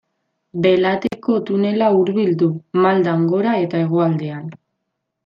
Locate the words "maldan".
2.87-3.29